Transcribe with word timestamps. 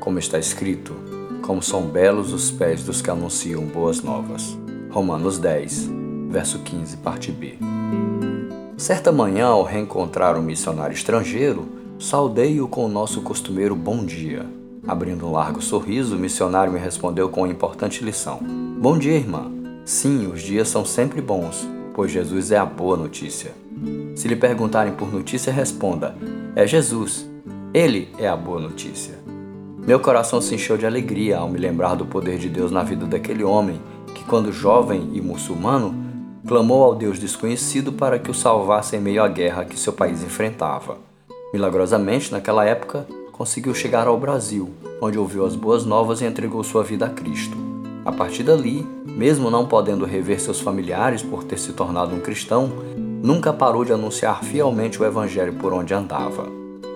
Como 0.00 0.18
está 0.18 0.36
escrito, 0.36 0.96
como 1.42 1.62
são 1.62 1.82
belos 1.82 2.32
os 2.32 2.50
pés 2.50 2.82
dos 2.82 3.00
que 3.00 3.08
anunciam 3.08 3.62
boas 3.62 4.02
novas. 4.02 4.58
Romanos 4.90 5.38
10, 5.38 5.88
verso 6.28 6.58
15, 6.58 6.96
parte 6.96 7.30
B. 7.30 7.56
Certa 8.76 9.12
manhã, 9.12 9.46
ao 9.46 9.62
reencontrar 9.62 10.36
um 10.36 10.42
missionário 10.42 10.94
estrangeiro, 10.94 11.68
saudei-o 12.00 12.66
com 12.66 12.84
o 12.84 12.88
nosso 12.88 13.22
costumeiro 13.22 13.76
bom 13.76 14.04
dia. 14.04 14.58
Abrindo 14.86 15.26
um 15.26 15.32
largo 15.32 15.60
sorriso, 15.60 16.16
o 16.16 16.18
missionário 16.18 16.72
me 16.72 16.78
respondeu 16.78 17.28
com 17.28 17.42
uma 17.42 17.48
importante 17.52 18.04
lição: 18.04 18.38
Bom 18.78 18.98
dia, 18.98 19.14
irmã. 19.14 19.50
Sim, 19.84 20.26
os 20.26 20.42
dias 20.42 20.68
são 20.68 20.84
sempre 20.84 21.20
bons, 21.20 21.68
pois 21.94 22.10
Jesus 22.10 22.50
é 22.50 22.56
a 22.56 22.64
boa 22.64 22.96
notícia. 22.96 23.52
Se 24.14 24.28
lhe 24.28 24.36
perguntarem 24.36 24.92
por 24.92 25.12
notícia, 25.12 25.52
responda: 25.52 26.14
É 26.56 26.66
Jesus. 26.66 27.28
Ele 27.72 28.08
é 28.18 28.26
a 28.26 28.36
boa 28.36 28.60
notícia. 28.60 29.18
Meu 29.78 30.00
coração 30.00 30.40
se 30.40 30.54
encheu 30.54 30.76
de 30.76 30.86
alegria 30.86 31.38
ao 31.38 31.48
me 31.48 31.58
lembrar 31.58 31.94
do 31.94 32.04
poder 32.04 32.38
de 32.38 32.48
Deus 32.48 32.70
na 32.70 32.82
vida 32.82 33.06
daquele 33.06 33.44
homem 33.44 33.80
que, 34.14 34.24
quando 34.24 34.52
jovem 34.52 35.10
e 35.12 35.20
muçulmano, 35.20 35.94
clamou 36.46 36.82
ao 36.82 36.94
Deus 36.94 37.18
desconhecido 37.18 37.92
para 37.92 38.18
que 38.18 38.30
o 38.30 38.34
salvasse 38.34 38.96
em 38.96 39.00
meio 39.00 39.22
à 39.22 39.28
guerra 39.28 39.64
que 39.64 39.78
seu 39.78 39.92
país 39.92 40.22
enfrentava. 40.22 40.98
Milagrosamente, 41.52 42.32
naquela 42.32 42.64
época, 42.64 43.06
conseguiu 43.40 43.74
chegar 43.74 44.06
ao 44.06 44.20
Brasil, 44.20 44.68
onde 45.00 45.18
ouviu 45.18 45.46
as 45.46 45.56
boas 45.56 45.86
novas 45.86 46.20
e 46.20 46.26
entregou 46.26 46.62
sua 46.62 46.84
vida 46.84 47.06
a 47.06 47.08
Cristo. 47.08 47.56
A 48.04 48.12
partir 48.12 48.42
dali, 48.42 48.86
mesmo 49.06 49.50
não 49.50 49.64
podendo 49.64 50.04
rever 50.04 50.38
seus 50.38 50.60
familiares 50.60 51.22
por 51.22 51.42
ter 51.42 51.58
se 51.58 51.72
tornado 51.72 52.14
um 52.14 52.20
cristão, 52.20 52.70
nunca 53.22 53.50
parou 53.50 53.82
de 53.82 53.94
anunciar 53.94 54.44
fielmente 54.44 55.00
o 55.00 55.06
Evangelho 55.06 55.54
por 55.54 55.72
onde 55.72 55.94
andava. 55.94 56.46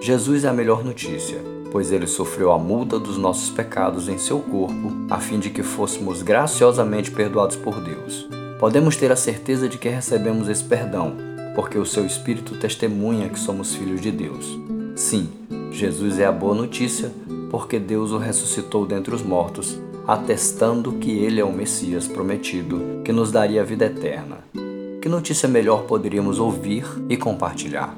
Jesus 0.03 0.45
é 0.45 0.49
a 0.49 0.53
melhor 0.53 0.85
notícia, 0.85 1.41
pois 1.73 1.91
ele 1.91 2.07
sofreu 2.07 2.53
a 2.53 2.59
multa 2.59 2.99
dos 2.99 3.17
nossos 3.17 3.49
pecados 3.49 4.07
em 4.07 4.19
seu 4.19 4.39
corpo, 4.39 4.93
a 5.09 5.19
fim 5.21 5.39
de 5.39 5.49
que 5.49 5.63
fôssemos 5.63 6.21
graciosamente 6.21 7.11
perdoados 7.11 7.57
por 7.57 7.81
Deus. 7.81 8.29
Podemos 8.61 8.97
ter 8.97 9.11
a 9.11 9.17
certeza 9.17 9.67
de 9.67 9.79
que 9.79 9.89
recebemos 9.89 10.47
esse 10.51 10.65
perdão, 10.65 11.17
porque 11.55 11.79
o 11.79 11.87
seu 11.87 12.05
Espírito 12.05 12.59
testemunha 12.59 13.31
que 13.31 13.39
somos 13.39 13.75
filhos 13.75 14.03
de 14.03 14.11
Deus. 14.11 14.74
Sim, 14.95 15.29
Jesus 15.71 16.19
é 16.19 16.25
a 16.25 16.33
boa 16.33 16.55
notícia, 16.55 17.13
porque 17.51 17.79
Deus 17.79 18.13
o 18.13 18.19
ressuscitou 18.19 18.87
dentre 18.87 19.15
os 19.15 19.23
mortos 19.23 19.79
atestando 20.07 20.93
que 20.93 21.11
ele 21.11 21.41
é 21.41 21.45
o 21.45 21.53
Messias 21.53 22.07
prometido, 22.07 23.03
que 23.05 23.13
nos 23.13 23.33
daria 23.33 23.63
a 23.63 23.65
vida 23.65 23.87
eterna. 23.87 24.39
Que 25.01 25.09
notícia 25.09 25.49
melhor 25.49 25.85
poderíamos 25.85 26.39
ouvir 26.39 26.85
e 27.09 27.17
compartilhar? 27.17 27.95